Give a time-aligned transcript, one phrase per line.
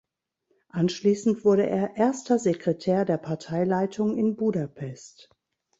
[0.69, 5.29] Anschließend wurde er Erster Sekretär der Parteileitung in Budapest.